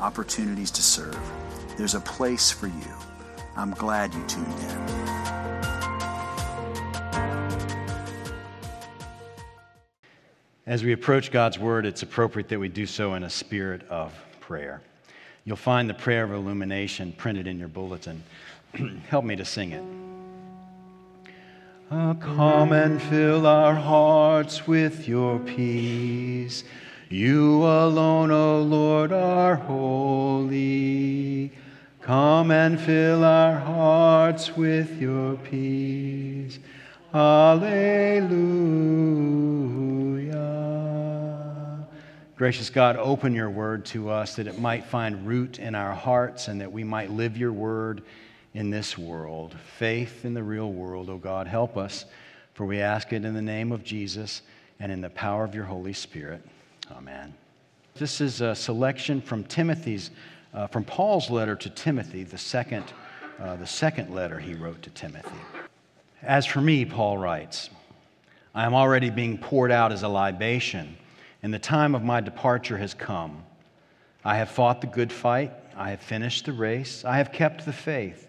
opportunities 0.00 0.70
to 0.72 0.82
serve. 0.82 1.18
There's 1.76 1.94
a 1.94 2.00
place 2.00 2.50
for 2.50 2.66
you. 2.66 2.94
I'm 3.56 3.72
glad 3.72 4.14
you 4.14 4.24
tuned 4.26 4.46
in. 4.46 5.08
As 10.66 10.84
we 10.84 10.92
approach 10.92 11.30
God's 11.30 11.58
Word, 11.58 11.86
it's 11.86 12.02
appropriate 12.02 12.48
that 12.50 12.58
we 12.58 12.68
do 12.68 12.84
so 12.84 13.14
in 13.14 13.22
a 13.24 13.30
spirit 13.30 13.88
of 13.88 14.12
prayer. 14.40 14.82
You'll 15.44 15.56
find 15.56 15.88
the 15.88 15.94
prayer 15.94 16.24
of 16.24 16.32
illumination 16.32 17.12
printed 17.12 17.46
in 17.46 17.58
your 17.58 17.68
bulletin. 17.68 18.22
Help 19.08 19.24
me 19.24 19.34
to 19.36 19.46
sing 19.46 19.72
it. 19.72 19.82
Come 21.88 22.72
and 22.72 23.00
fill 23.00 23.46
our 23.46 23.74
hearts 23.74 24.66
with 24.66 25.08
your 25.08 25.38
peace. 25.38 26.64
You 27.10 27.64
alone, 27.64 28.30
O 28.30 28.60
Lord, 28.60 29.12
are 29.12 29.54
holy. 29.54 31.50
Come 32.02 32.50
and 32.50 32.78
fill 32.78 33.24
our 33.24 33.58
hearts 33.58 34.54
with 34.54 35.00
your 35.00 35.36
peace. 35.36 36.58
Alleluia. 37.14 38.28
Gracious 42.36 42.68
God, 42.68 42.96
open 42.96 43.34
your 43.34 43.48
word 43.48 43.86
to 43.86 44.10
us 44.10 44.36
that 44.36 44.46
it 44.46 44.58
might 44.58 44.84
find 44.84 45.26
root 45.26 45.58
in 45.58 45.74
our 45.74 45.94
hearts 45.94 46.48
and 46.48 46.60
that 46.60 46.70
we 46.70 46.84
might 46.84 47.10
live 47.10 47.38
your 47.38 47.52
word 47.52 48.02
in 48.52 48.68
this 48.68 48.98
world. 48.98 49.56
Faith 49.78 50.26
in 50.26 50.34
the 50.34 50.42
real 50.42 50.70
world, 50.70 51.08
O 51.08 51.16
God, 51.16 51.46
help 51.46 51.78
us, 51.78 52.04
for 52.52 52.66
we 52.66 52.80
ask 52.80 53.14
it 53.14 53.24
in 53.24 53.32
the 53.32 53.40
name 53.40 53.72
of 53.72 53.82
Jesus 53.82 54.42
and 54.78 54.92
in 54.92 55.00
the 55.00 55.08
power 55.08 55.44
of 55.44 55.54
your 55.54 55.64
Holy 55.64 55.94
Spirit. 55.94 56.42
Amen. 56.90 57.34
This 57.96 58.20
is 58.20 58.40
a 58.40 58.54
selection 58.54 59.20
from 59.20 59.44
Timothy's, 59.44 60.10
uh, 60.54 60.66
from 60.68 60.84
Paul's 60.84 61.28
letter 61.28 61.54
to 61.54 61.68
Timothy, 61.68 62.24
the 62.24 62.38
second, 62.38 62.84
uh, 63.38 63.56
the 63.56 63.66
second 63.66 64.14
letter 64.14 64.38
he 64.38 64.54
wrote 64.54 64.80
to 64.82 64.90
Timothy. 64.90 65.36
As 66.22 66.46
for 66.46 66.62
me, 66.62 66.86
Paul 66.86 67.18
writes, 67.18 67.68
I 68.54 68.64
am 68.64 68.74
already 68.74 69.10
being 69.10 69.36
poured 69.36 69.70
out 69.70 69.92
as 69.92 70.02
a 70.02 70.08
libation, 70.08 70.96
and 71.42 71.52
the 71.52 71.58
time 71.58 71.94
of 71.94 72.02
my 72.02 72.20
departure 72.22 72.78
has 72.78 72.94
come. 72.94 73.44
I 74.24 74.36
have 74.36 74.48
fought 74.48 74.80
the 74.80 74.86
good 74.86 75.12
fight, 75.12 75.52
I 75.76 75.90
have 75.90 76.00
finished 76.00 76.46
the 76.46 76.52
race, 76.52 77.04
I 77.04 77.18
have 77.18 77.32
kept 77.32 77.66
the 77.66 77.72
faith. 77.72 78.28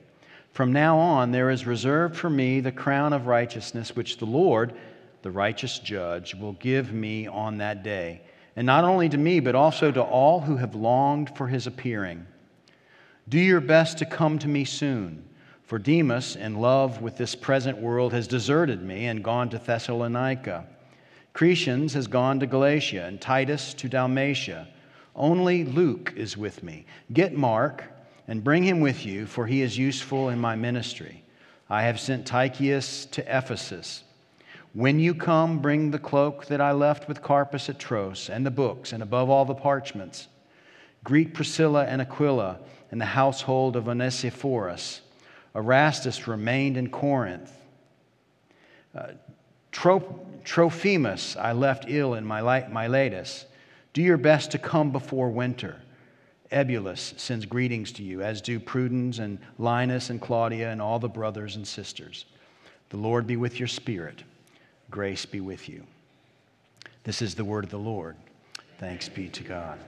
From 0.51 0.73
now 0.73 0.97
on, 0.97 1.31
there 1.31 1.50
is 1.50 1.66
reserved 1.66 2.17
for 2.17 2.29
me 2.29 2.59
the 2.59 2.72
crown 2.73 3.13
of 3.13 3.25
righteousness, 3.25 3.95
which 3.95 4.17
the 4.17 4.25
Lord, 4.25 4.73
the 5.22 5.31
righteous 5.31 5.79
judge, 5.79 6.35
will 6.35 6.53
give 6.53 6.91
me 6.91 7.25
on 7.25 7.59
that 7.59 7.84
day 7.84 8.22
and 8.59 8.66
not 8.66 8.84
only 8.84 9.08
to 9.08 9.18
me, 9.18 9.40
but 9.40 9.56
also 9.56 9.90
to 9.90 10.02
all 10.02 10.42
who 10.42 10.58
have 10.58 10.75
longed 10.75 11.34
for 11.38 11.47
his 11.47 11.66
appearing. 11.66 12.28
Do 13.30 13.40
your 13.40 13.62
best 13.62 14.00
to 14.00 14.06
come 14.06 14.38
to 14.38 14.50
me 14.50 14.66
soon, 14.66 15.24
for 15.64 15.80
Demas, 15.80 16.36
in 16.36 16.59
love 16.59 17.02
with 17.02 17.16
this 17.16 17.36
present 17.36 17.78
world, 17.78 18.12
has 18.12 18.28
deserted 18.28 18.84
me 18.84 19.06
and 19.06 19.24
gone 19.24 19.47
to 19.52 19.59
Thessalonica. 19.59 20.68
Crescens 21.34 21.94
has 21.94 22.08
gone 22.08 22.42
to 22.42 22.47
Galatia, 22.47 23.06
and 23.06 23.22
Titus 23.22 23.74
to 23.75 23.88
Dalmatia. 23.88 24.68
Only 25.16 25.64
Luke 25.64 26.12
is 26.18 26.36
with 26.36 26.62
me. 26.62 26.86
Get 27.14 27.38
Mark 27.38 27.86
and 28.28 28.44
bring 28.44 28.64
him 28.64 28.81
with 28.81 29.06
you, 29.06 29.26
for 29.26 29.47
he 29.47 29.62
is 29.62 29.78
useful 29.78 30.28
in 30.28 30.38
my 30.38 30.58
ministry. 30.58 31.24
I 31.70 31.84
have 31.84 31.97
sent 31.97 32.28
Tychicus 32.28 33.06
to 33.12 33.22
Ephesus. 33.22 34.03
When 34.74 35.00
you 35.00 35.16
come, 35.16 35.59
bring 35.59 35.91
the 35.91 36.00
cloak 36.00 36.46
that 36.46 36.62
I 36.62 36.72
left 36.72 37.07
with 37.07 37.24
Carpus 37.24 37.69
at 37.69 37.80
Troas, 37.80 38.30
and 38.30 38.46
the 38.46 38.52
books, 38.52 38.94
and 38.94 39.02
above 39.02 39.30
all 39.30 39.46
the 39.46 39.56
parchments. 39.56 40.28
Greet 41.03 41.34
Priscilla 41.34 41.85
and 41.85 42.02
Aquila 42.02 42.59
and 42.91 43.00
the 43.00 43.06
household 43.06 43.75
of 43.75 43.88
Onesiphorus. 43.88 45.02
Erastus 45.56 46.28
remained 46.28 46.78
in 46.78 46.90
Corinth. 46.90 47.52
Uh, 48.96 49.08
Trophimus 49.72 51.35
I 51.35 51.53
left 51.53 51.85
ill 51.88 52.13
in 52.16 52.25
Miletus. 52.25 53.46
Do 53.94 54.02
your 54.02 54.18
best 54.18 54.52
to 54.52 54.58
come 54.58 54.91
before 54.91 55.29
winter. 55.29 55.78
Eubulus 56.52 57.13
sends 57.18 57.46
greetings 57.46 57.91
to 57.94 58.03
you, 58.03 58.22
as 58.22 58.41
do 58.41 58.59
Pudens 58.59 59.19
and 59.19 59.40
Linus 59.58 60.09
and 60.09 60.19
Claudia 60.19 60.72
and 60.72 60.81
all 60.81 61.00
the 61.00 61.08
brothers 61.08 61.56
and 61.56 61.68
sisters. 61.68 62.25
The 62.90 62.97
Lord 62.97 63.28
be 63.28 63.38
with 63.38 63.59
your 63.59 63.68
spirit. 63.68 64.24
Grace 64.91 65.25
be 65.25 65.39
with 65.39 65.69
you. 65.69 65.83
This 67.03 67.22
is 67.22 67.35
the 67.35 67.45
word 67.45 67.63
of 67.63 67.69
the 67.69 67.77
Lord. 67.77 68.16
Thanks 68.79 69.07
be 69.09 69.29
to 69.29 69.44
God. 69.44 69.79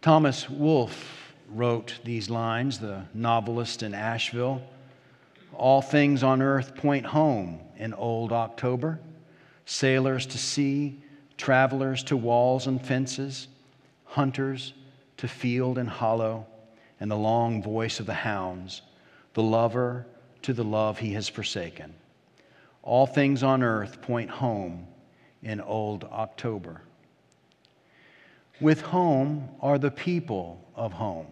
Thomas 0.00 0.48
Wolfe 0.48 1.34
wrote 1.48 1.98
these 2.04 2.30
lines, 2.30 2.78
the 2.78 3.02
novelist 3.14 3.82
in 3.82 3.94
Asheville. 3.94 4.62
All 5.54 5.82
things 5.82 6.22
on 6.22 6.40
earth 6.42 6.74
point 6.76 7.06
home 7.06 7.60
in 7.78 7.94
old 7.94 8.32
October. 8.32 9.00
Sailors 9.64 10.26
to 10.26 10.38
sea, 10.38 11.00
travelers 11.36 12.02
to 12.04 12.16
walls 12.16 12.66
and 12.66 12.84
fences, 12.84 13.48
hunters 14.04 14.74
to 15.16 15.28
field 15.28 15.78
and 15.78 15.88
hollow, 15.88 16.46
and 17.00 17.10
the 17.10 17.16
long 17.16 17.62
voice 17.62 18.00
of 18.00 18.06
the 18.06 18.14
hounds, 18.14 18.82
the 19.34 19.42
lover 19.42 20.06
to 20.42 20.52
the 20.52 20.64
love 20.64 20.98
he 20.98 21.12
has 21.12 21.28
forsaken. 21.28 21.94
All 22.82 23.06
things 23.06 23.42
on 23.42 23.62
earth 23.62 24.02
point 24.02 24.30
home 24.30 24.86
in 25.42 25.60
old 25.60 26.04
October. 26.04 26.82
With 28.60 28.80
home 28.80 29.48
are 29.60 29.78
the 29.78 29.90
people 29.90 30.64
of 30.74 30.92
home. 30.92 31.26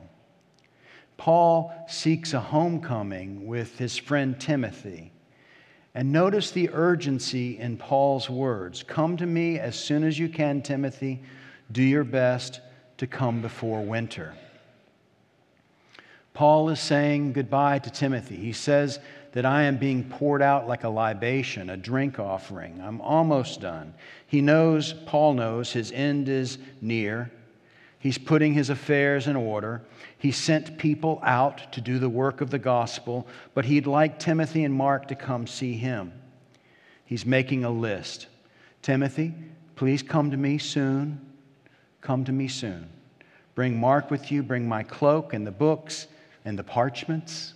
Paul 1.17 1.73
seeks 1.87 2.33
a 2.33 2.41
homecoming 2.41 3.47
with 3.47 3.79
his 3.79 3.97
friend 3.97 4.41
Timothy. 4.41 5.13
And 5.95 6.13
notice 6.13 6.51
the 6.51 6.71
urgency 6.73 7.59
in 7.59 7.77
Paul's 7.77 8.31
words 8.31 8.83
Come 8.83 9.17
to 9.17 9.27
me 9.27 9.59
as 9.59 9.79
soon 9.79 10.05
as 10.05 10.19
you 10.19 10.29
can, 10.29 10.63
Timothy. 10.63 11.23
Do 11.73 11.83
your 11.83 12.05
best 12.05 12.61
to 12.99 13.07
come 13.07 13.43
before 13.43 13.83
winter. 13.83 14.35
Paul 16.41 16.71
is 16.71 16.81
saying 16.81 17.35
goodbye 17.35 17.81
to 17.81 17.91
Timothy. 17.91 18.37
He 18.37 18.55
says 18.55 18.99
that 19.33 19.45
I 19.45 19.65
am 19.65 19.77
being 19.77 20.09
poured 20.09 20.41
out 20.41 20.67
like 20.67 20.85
a 20.85 20.89
libation, 20.89 21.69
a 21.69 21.77
drink 21.77 22.19
offering. 22.19 22.81
I'm 22.81 23.03
almost 23.03 23.61
done. 23.61 23.93
He 24.27 24.41
knows, 24.41 24.95
Paul 25.05 25.35
knows, 25.35 25.71
his 25.71 25.93
end 25.93 26.31
is 26.31 26.57
near. 26.81 27.31
He's 27.99 28.17
putting 28.17 28.55
his 28.55 28.71
affairs 28.71 29.27
in 29.27 29.37
order. 29.37 29.83
He 30.17 30.33
sent 30.33 30.79
people 30.79 31.21
out 31.23 31.75
to 31.75 31.83
do 31.83 31.99
the 31.99 32.09
work 32.09 32.41
of 32.41 32.49
the 32.49 32.59
gospel, 32.59 33.27
but 33.53 33.67
he'd 33.67 33.87
like 33.87 34.19
Timothy 34.19 34.65
and 34.65 34.73
Mark 34.73 35.09
to 35.09 35.15
come 35.15 35.47
see 35.47 35.75
him. 35.75 36.11
He's 37.05 37.27
making 37.27 37.67
a 37.67 37.71
list. 37.71 38.29
Timothy, 38.81 39.35
please 39.77 40.03
come 40.03 40.31
to 40.31 40.39
me 40.39 40.57
soon. 40.57 41.21
Come 42.01 42.25
to 42.25 42.33
me 42.33 42.49
soon. 42.49 42.89
Bring 43.55 43.79
Mark 43.79 44.11
with 44.11 44.33
you. 44.33 44.43
Bring 44.43 44.67
my 44.67 44.83
cloak 44.83 45.35
and 45.35 45.47
the 45.47 45.51
books 45.51 46.07
and 46.45 46.59
the 46.59 46.65
parchments. 46.65 47.55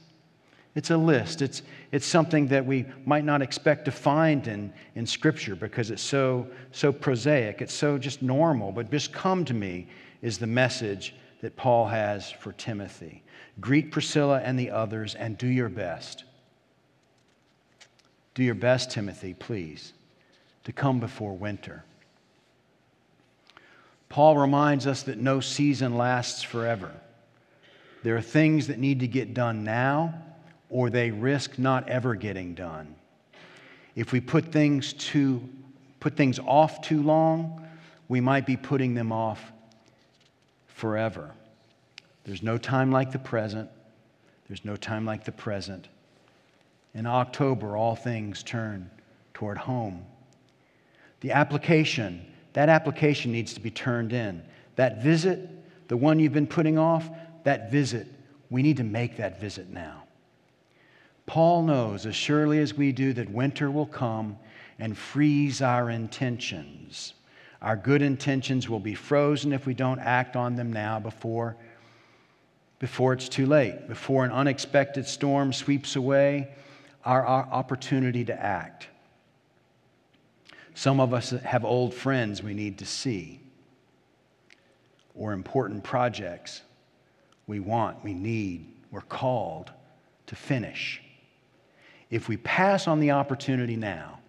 It's 0.75 0.91
a 0.91 0.97
list. 0.97 1.41
It's, 1.41 1.63
it's 1.93 2.07
something 2.07 2.49
that 2.49 2.67
we 2.67 2.87
might 3.07 3.25
not 3.25 3.43
expect 3.43 3.85
to 3.85 3.93
find 3.93 4.47
in, 4.49 4.73
in 4.97 5.07
Scripture 5.07 5.55
because 5.55 5.91
it's 5.91 6.03
so, 6.03 6.49
so 6.73 6.93
prosaic. 6.93 7.63
It's 7.63 7.75
so 7.75 7.97
just 7.97 8.23
normal. 8.23 8.73
But 8.73 8.91
just 8.91 9.13
come 9.13 9.45
to 9.45 9.55
me 9.55 9.87
is 10.21 10.39
the 10.39 10.47
message 10.49 11.15
that 11.43 11.55
Paul 11.57 11.87
has 11.87 12.31
for 12.31 12.53
Timothy. 12.53 13.23
Greet 13.61 13.93
Priscilla 13.93 14.41
and 14.43 14.59
the 14.59 14.71
others 14.71 15.15
and 15.15 15.39
do 15.39 15.47
your 15.47 15.69
best. 15.69 16.25
Do 18.35 18.43
your 18.43 18.57
best, 18.57 18.91
Timothy, 18.91 19.35
please, 19.35 19.93
to 20.65 20.73
come 20.73 20.99
before 20.99 21.37
winter. 21.37 21.85
Paul 24.09 24.37
reminds 24.37 24.87
us 24.89 25.05
that 25.05 25.19
no 25.19 25.39
season 25.39 25.97
lasts 25.97 26.43
forever. 26.43 26.91
There 28.05 28.19
are 28.19 28.23
things 28.23 28.67
that 28.67 28.79
need 28.79 29.01
to 29.01 29.09
get 29.09 29.33
done 29.33 29.65
now, 29.65 30.15
or 30.69 30.91
they 30.91 31.11
risk 31.11 31.59
not 31.59 31.89
ever 31.89 32.15
getting 32.15 32.55
done. 32.55 32.95
If 33.97 34.13
we 34.13 34.21
put 34.21 34.53
things, 34.53 34.93
too, 34.93 35.43
put 36.01 36.15
things 36.15 36.39
off 36.39 36.83
too 36.83 37.03
long, 37.03 37.67
we 38.07 38.21
might 38.21 38.45
be 38.45 38.59
putting 38.59 38.93
them 38.93 39.11
off 39.11 39.53
forever. 40.67 41.31
There's 42.25 42.43
no 42.43 42.59
time 42.59 42.93
like 42.93 43.11
the 43.11 43.19
present. 43.19 43.71
There's 44.49 44.67
no 44.67 44.77
time 44.77 45.07
like 45.07 45.25
the 45.25 45.33
present. 45.33 45.89
In 46.93 47.07
October, 47.07 47.75
all 47.75 47.97
things 47.97 48.43
turn 48.43 48.91
toward 49.33 49.57
home. 49.57 50.05
The 51.21 51.33
application, 51.33 52.27
that 52.53 52.69
application 52.69 53.33
needs 53.33 53.55
to 53.55 53.61
be 53.61 53.71
turned 53.71 54.13
in. 54.13 54.43
That 54.77 55.03
visit, 55.03 55.49
the 55.89 55.97
one 55.97 56.19
you've 56.19 56.35
been 56.35 56.47
putting 56.47 56.77
off, 56.77 57.09
that 57.45 57.71
visit, 57.71 58.07
we 58.51 58.63
need 58.63 58.79
to 58.79 58.85
make 58.85 59.17
that 59.19 59.41
visit 59.41 59.71
now. 59.71 60.03
Paul 61.27 61.63
knows 61.63 62.05
as 62.05 62.15
surely 62.15 62.59
as 62.59 62.75
we 62.75 62.93
do 62.93 63.13
that 63.15 63.31
winter 63.31 63.71
will 63.71 63.87
come 63.87 64.39
and 64.79 64.97
freeze 64.97 65.63
our 65.63 65.89
intentions. 65.89 67.15
Our 67.63 67.77
good 67.77 68.03
intentions 68.03 68.69
will 68.69 68.81
be 68.81 68.95
frozen 68.95 69.53
if 69.53 69.67
we 69.67 69.73
don't 69.73 70.01
act 70.01 70.37
on 70.37 70.57
them 70.57 70.73
now 70.73 71.01
before, 71.01 71.57
before 72.79 73.15
it's 73.15 73.29
too 73.29 73.47
late, 73.47 73.89
before 73.89 74.25
an 74.25 74.33
unexpected 74.33 75.07
storm 75.07 75.53
sweeps 75.53 75.97
away 75.97 76.51
our, 77.05 77.25
our 77.25 77.47
opportunity 77.47 78.25
to 78.25 78.39
act. 78.39 78.89
Some 80.75 81.01
of 81.01 81.15
us 81.15 81.31
have 81.31 81.65
old 81.65 81.95
friends 81.95 82.43
we 82.43 82.53
need 82.53 82.79
to 82.79 82.87
see, 82.87 83.41
or 85.15 85.33
important 85.33 85.85
projects 85.85 86.63
we 87.47 87.61
want, 87.61 88.03
we 88.03 88.15
need, 88.15 88.67
we're 88.91 89.01
called 89.01 89.71
to 90.27 90.37
finish. 90.37 91.03
If 92.11 92.29
we 92.29 92.37
pass 92.39 92.87
on 92.87 93.01
the 93.01 93.11
opportunity 93.11 93.77
now, 93.77 94.21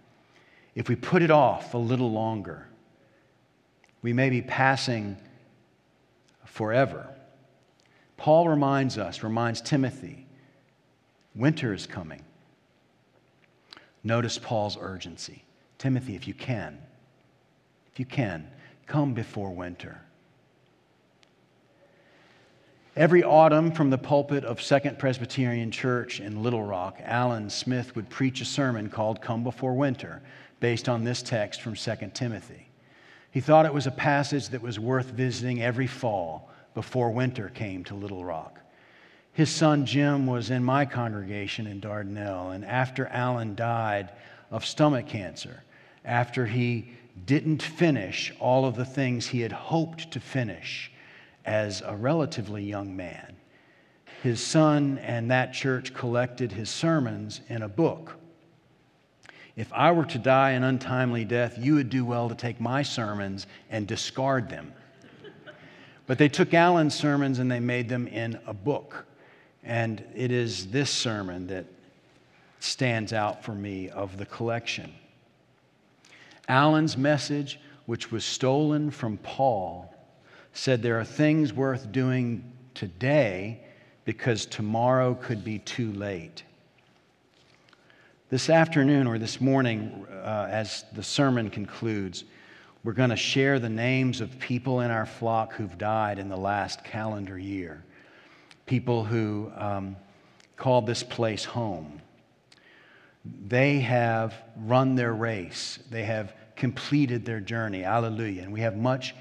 if 0.75 0.89
we 0.89 0.95
put 0.95 1.21
it 1.21 1.31
off 1.31 1.73
a 1.73 1.77
little 1.77 2.11
longer, 2.11 2.67
we 4.01 4.11
may 4.11 4.29
be 4.29 4.41
passing 4.41 5.17
forever. 6.43 7.07
Paul 8.17 8.49
reminds 8.49 8.97
us, 8.97 9.23
reminds 9.23 9.61
Timothy, 9.61 10.25
winter 11.33 11.73
is 11.73 11.87
coming. 11.87 12.23
Notice 14.03 14.37
Paul's 14.37 14.77
urgency. 14.79 15.43
Timothy, 15.77 16.15
if 16.15 16.27
you 16.27 16.33
can, 16.33 16.77
if 17.91 17.99
you 17.99 18.05
can, 18.05 18.47
come 18.87 19.13
before 19.13 19.51
winter. 19.51 20.01
Every 22.95 23.25
autumn 23.25 23.73
from 23.73 23.89
the 23.89 23.97
pulpit 23.97 24.45
of 24.45 24.61
Second 24.61 24.97
Presbyterian 24.97 25.69
Church 25.69 26.21
in 26.21 26.41
Little 26.41 26.63
Rock, 26.63 26.97
Alan 27.03 27.49
Smith 27.49 27.93
would 27.93 28.09
preach 28.09 28.39
a 28.39 28.45
sermon 28.45 28.89
called 28.89 29.21
Come 29.21 29.43
Before 29.43 29.73
Winter, 29.73 30.21
based 30.61 30.87
on 30.87 31.03
this 31.03 31.21
text 31.21 31.61
from 31.61 31.75
2 31.75 32.11
Timothy. 32.13 32.69
He 33.29 33.41
thought 33.41 33.65
it 33.65 33.73
was 33.73 33.85
a 33.85 33.91
passage 33.91 34.47
that 34.47 34.61
was 34.61 34.79
worth 34.79 35.07
visiting 35.07 35.61
every 35.61 35.87
fall 35.87 36.49
before 36.73 37.11
winter 37.11 37.49
came 37.49 37.83
to 37.83 37.95
Little 37.95 38.23
Rock. 38.23 38.61
His 39.33 39.49
son 39.49 39.85
Jim 39.85 40.25
was 40.25 40.49
in 40.49 40.63
my 40.63 40.85
congregation 40.85 41.67
in 41.67 41.81
Dardanelle, 41.81 42.55
and 42.55 42.63
after 42.63 43.07
Alan 43.07 43.55
died 43.55 44.13
of 44.49 44.65
stomach 44.65 45.07
cancer, 45.07 45.63
after 46.05 46.45
he 46.45 46.93
didn't 47.25 47.61
finish 47.61 48.31
all 48.39 48.65
of 48.65 48.77
the 48.77 48.85
things 48.85 49.27
he 49.27 49.41
had 49.41 49.51
hoped 49.51 50.11
to 50.11 50.21
finish, 50.21 50.93
as 51.45 51.81
a 51.81 51.95
relatively 51.95 52.63
young 52.63 52.95
man. 52.95 53.35
His 54.23 54.43
son 54.43 54.97
and 54.99 55.29
that 55.29 55.53
church 55.53 55.93
collected 55.93 56.51
his 56.51 56.69
sermons 56.69 57.41
in 57.47 57.61
a 57.61 57.69
book. 57.69 58.17
If 59.55 59.71
I 59.71 59.91
were 59.91 60.05
to 60.05 60.17
die 60.17 60.51
an 60.51 60.63
untimely 60.63 61.23
death, 61.23 61.57
you 61.57 61.75
would 61.75 61.89
do 61.89 62.03
well 62.03 62.27
to 62.27 62.35
take 62.35 62.59
my 62.59 62.81
sermons 62.81 63.47
and 63.69 63.87
discard 63.87 64.49
them. 64.49 64.73
But 66.07 66.17
they 66.17 66.29
took 66.29 66.53
Alan's 66.53 66.93
sermons 66.93 67.39
and 67.39 67.49
they 67.49 67.59
made 67.59 67.87
them 67.87 68.07
in 68.07 68.39
a 68.45 68.53
book. 68.53 69.05
And 69.63 70.03
it 70.13 70.31
is 70.31 70.67
this 70.67 70.89
sermon 70.89 71.47
that 71.47 71.65
stands 72.59 73.13
out 73.13 73.43
for 73.43 73.53
me 73.53 73.89
of 73.89 74.17
the 74.17 74.25
collection. 74.25 74.93
Alan's 76.47 76.97
message, 76.97 77.59
which 77.85 78.11
was 78.11 78.25
stolen 78.25 78.91
from 78.91 79.17
Paul, 79.17 79.94
said 80.55 80.81
there 80.81 80.99
are 80.99 81.05
things 81.05 81.53
worth 81.53 81.91
doing 81.91 82.51
today 82.73 83.59
because 84.05 84.45
tomorrow 84.45 85.13
could 85.13 85.43
be 85.43 85.59
too 85.59 85.91
late. 85.91 86.43
This 88.29 88.49
afternoon 88.49 89.05
or 89.05 89.19
this 89.19 89.41
morning, 89.41 90.07
uh, 90.09 90.47
as 90.49 90.85
the 90.93 91.03
sermon 91.03 91.49
concludes, 91.49 92.23
we're 92.83 92.93
going 92.93 93.09
to 93.09 93.17
share 93.17 93.59
the 93.59 93.69
names 93.69 94.21
of 94.21 94.39
people 94.39 94.79
in 94.79 94.91
our 94.91 95.05
flock 95.05 95.53
who've 95.53 95.77
died 95.77 96.19
in 96.19 96.29
the 96.29 96.37
last 96.37 96.83
calendar 96.83 97.37
year. 97.37 97.83
People 98.65 99.03
who 99.03 99.51
um, 99.55 99.97
called 100.55 100.87
this 100.87 101.03
place 101.03 101.43
home. 101.43 102.01
They 103.47 103.79
have 103.79 104.35
run 104.55 104.95
their 104.95 105.13
race, 105.13 105.79
they 105.91 106.03
have 106.03 106.33
completed 106.55 107.25
their 107.25 107.41
journey. 107.41 107.81
Hallelujah. 107.81 108.43
And 108.43 108.53
we 108.53 108.61
have 108.61 108.77
much 108.77 109.13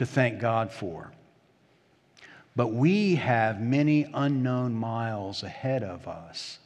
to 0.00 0.06
thank 0.06 0.40
God 0.40 0.72
for. 0.72 1.12
But 2.56 2.68
we 2.68 3.16
have 3.16 3.60
many 3.60 4.10
unknown 4.14 4.72
miles 4.72 5.42
ahead 5.42 5.82
of 5.82 6.08
us. 6.08 6.58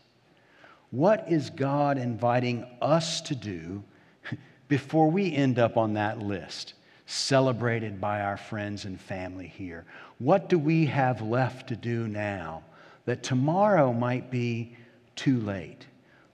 What 0.92 1.24
is 1.28 1.50
God 1.50 1.98
inviting 1.98 2.64
us 2.80 3.20
to 3.22 3.34
do 3.34 3.82
before 4.68 5.10
we 5.10 5.34
end 5.34 5.58
up 5.58 5.76
on 5.76 5.94
that 5.94 6.20
list, 6.20 6.74
celebrated 7.06 8.00
by 8.00 8.20
our 8.20 8.36
friends 8.36 8.84
and 8.84 9.00
family 9.00 9.48
here? 9.48 9.84
What 10.20 10.48
do 10.48 10.56
we 10.56 10.86
have 10.86 11.20
left 11.20 11.70
to 11.70 11.76
do 11.76 12.06
now 12.06 12.62
that 13.04 13.24
tomorrow 13.24 13.92
might 13.92 14.30
be 14.30 14.76
too 15.16 15.40
late? 15.40 15.84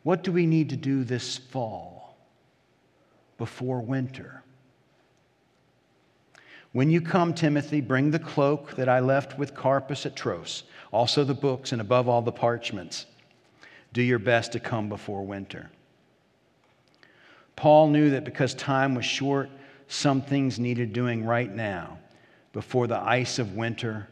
What 0.03 0.23
do 0.23 0.33
we 0.33 0.45
need 0.45 0.69
to 0.69 0.77
do 0.77 1.05
this 1.05 1.39
fall 1.39 2.19
before 3.39 3.81
winter? 3.81 4.43
When 6.73 6.91
you 6.91 7.01
come, 7.01 7.35
Timothy, 7.35 7.81
bring 7.81 8.11
the 8.11 8.19
cloak 8.19 8.77
that 8.77 8.89
I 8.89 9.01
left 9.01 9.39
with 9.39 9.55
Carpus 9.55 10.07
at 10.07 10.15
Troas, 10.15 10.63
also 10.93 11.25
the 11.25 11.35
books, 11.35 11.73
and 11.73 11.81
above 11.81 12.09
all 12.09 12.23
the 12.23 12.31
parchments. 12.31 13.07
Do 13.93 14.03
your 14.03 14.21
best 14.21 14.53
to 14.53 14.61
come 14.61 14.89
before 14.89 15.27
winter. 15.27 15.71
Paul 17.57 17.89
knew 17.89 18.11
that 18.11 18.25
because 18.25 18.55
time 18.55 18.95
was 18.95 19.05
short, 19.05 19.51
some 19.89 20.23
things 20.23 20.61
needed 20.61 20.93
doing 20.93 21.25
right 21.25 21.53
now 21.53 21.99
before 22.53 22.87
the 22.87 22.99
ice 22.99 23.39
of 23.41 23.55
winter 23.55 24.09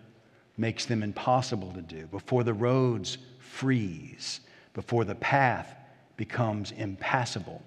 makes 0.56 0.84
them 0.84 1.04
impossible 1.04 1.72
to 1.72 1.82
do, 1.82 2.06
before 2.06 2.42
the 2.42 2.52
roads 2.52 3.18
freeze, 3.38 4.40
before 4.74 5.04
the 5.04 5.14
path 5.14 5.74
becomes 6.16 6.72
impassable. 6.72 7.62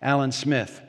Alan 0.00 0.30
Smith 0.30 0.80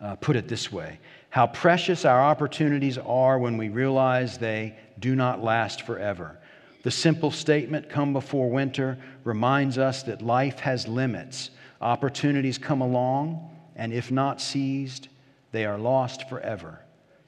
uh, 0.00 0.16
put 0.16 0.36
it 0.36 0.48
this 0.48 0.72
way 0.72 0.98
how 1.36 1.46
precious 1.46 2.06
our 2.06 2.22
opportunities 2.22 2.96
are 2.96 3.38
when 3.38 3.58
we 3.58 3.68
realize 3.68 4.38
they 4.38 4.74
do 4.98 5.14
not 5.14 5.44
last 5.44 5.82
forever. 5.82 6.38
The 6.82 6.90
simple 6.90 7.30
statement, 7.30 7.90
come 7.90 8.14
before 8.14 8.48
winter, 8.48 8.96
reminds 9.22 9.76
us 9.76 10.02
that 10.04 10.22
life 10.22 10.60
has 10.60 10.88
limits. 10.88 11.50
Opportunities 11.82 12.56
come 12.56 12.80
along, 12.80 13.50
and 13.76 13.92
if 13.92 14.10
not 14.10 14.40
seized, 14.40 15.08
they 15.52 15.66
are 15.66 15.76
lost 15.76 16.26
forever. 16.26 16.80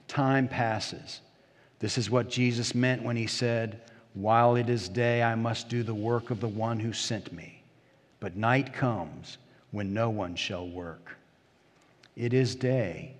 Time 0.07 0.49
passes. 0.49 1.21
This 1.79 1.99
is 1.99 2.09
what 2.09 2.31
Jesus 2.31 2.75
meant 2.75 3.03
when 3.03 3.17
he 3.17 3.27
said, 3.27 3.79
While 4.15 4.57
it 4.57 4.71
is 4.71 4.89
day, 4.89 5.23
I 5.23 5.35
must 5.35 5.69
do 5.69 5.83
the 5.83 5.93
work 5.93 6.31
of 6.31 6.41
the 6.41 6.49
one 6.49 6.81
who 6.81 6.95
sent 6.95 7.31
me. 7.31 7.63
But 8.21 8.37
night 8.37 8.73
comes 8.73 9.37
when 9.71 9.93
no 9.93 10.09
one 10.09 10.35
shall 10.35 10.67
work. 10.67 11.15
It 12.17 12.33
is 12.33 12.55
day 12.55 13.18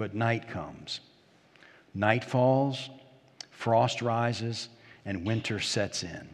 but 0.00 0.14
night 0.14 0.48
comes. 0.48 1.00
Night 1.92 2.24
falls, 2.24 2.88
frost 3.50 4.00
rises, 4.00 4.70
and 5.04 5.26
winter 5.26 5.60
sets 5.60 6.02
in. 6.02 6.26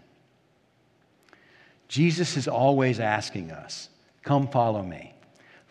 Jesus 1.88 2.36
is 2.36 2.46
always 2.46 3.00
asking 3.00 3.50
us, 3.50 3.88
Come 4.22 4.46
follow 4.46 4.84
me. 4.84 5.15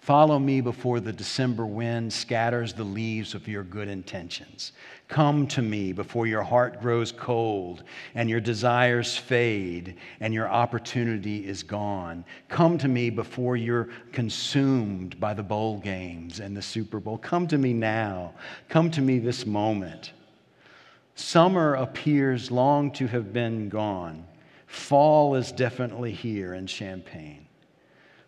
Follow 0.06 0.38
me 0.38 0.62
before 0.62 1.00
the 1.00 1.12
December 1.12 1.66
wind 1.66 2.14
scatters 2.14 2.74
the 2.76 2.84
leaves 2.84 3.34
of 3.34 3.48
your 3.48 3.64
good 3.64 3.88
intentions. 3.88 4.72
Come 5.08 5.48
to 5.48 5.64
me 5.64 5.94
before 5.94 6.28
your 6.28 6.44
heart 6.44 6.80
grows 6.80 7.12
cold 7.12 7.82
and 8.14 8.30
your 8.30 8.40
desires 8.40 9.18
fade 9.18 9.98
and 10.20 10.32
your 10.32 10.48
opportunity 10.48 11.48
is 11.48 11.64
gone. 11.64 12.24
Come 12.50 12.78
to 12.78 12.88
me 12.88 13.10
before 13.10 13.58
you're 13.58 13.90
consumed 14.12 15.20
by 15.20 15.34
the 15.34 15.42
bowl 15.42 15.80
games 15.80 16.40
and 16.40 16.56
the 16.56 16.62
Super 16.62 17.00
Bowl. 17.00 17.18
Come 17.18 17.48
to 17.48 17.58
me 17.58 17.74
now. 17.74 18.32
Come 18.70 18.92
to 18.92 19.02
me 19.02 19.18
this 19.18 19.48
moment. 19.48 20.12
Summer 21.16 21.74
appears 21.74 22.52
long 22.52 22.92
to 22.92 23.08
have 23.08 23.34
been 23.34 23.70
gone. 23.70 24.24
Fall 24.68 25.34
is 25.34 25.52
definitely 25.52 26.12
here 26.12 26.54
in 26.54 26.68
Champaign. 26.68 27.45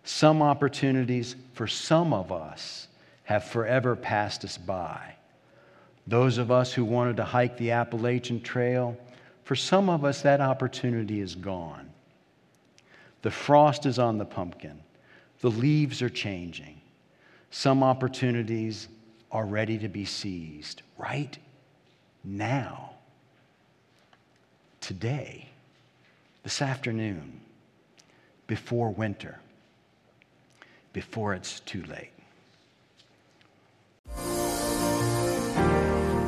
Some 0.07 0.41
opportunities 0.41 1.35
for 1.51 1.67
some 1.67 2.13
of 2.13 2.31
us 2.31 2.87
have 3.25 3.43
forever 3.43 3.93
passed 3.93 4.45
us 4.45 4.57
by. 4.57 5.15
Those 6.07 6.37
of 6.37 6.49
us 6.49 6.71
who 6.71 6.85
wanted 6.85 7.17
to 7.17 7.25
hike 7.25 7.57
the 7.57 7.71
Appalachian 7.71 8.39
Trail, 8.39 8.97
for 9.43 9.57
some 9.57 9.89
of 9.89 10.05
us, 10.05 10.21
that 10.21 10.39
opportunity 10.39 11.19
is 11.19 11.35
gone. 11.35 11.89
The 13.21 13.31
frost 13.31 13.85
is 13.85 13.99
on 13.99 14.17
the 14.17 14.23
pumpkin, 14.23 14.79
the 15.41 15.51
leaves 15.51 16.01
are 16.01 16.09
changing. 16.09 16.79
Some 17.51 17.83
opportunities 17.83 18.87
are 19.29 19.45
ready 19.45 19.77
to 19.77 19.89
be 19.89 20.05
seized 20.05 20.83
right 20.97 21.37
now, 22.23 22.91
today, 24.79 25.49
this 26.43 26.61
afternoon, 26.61 27.41
before 28.47 28.89
winter 28.91 29.39
before 30.97 31.35
it's 31.35 31.59
too 31.59 31.83
late. 31.83 32.09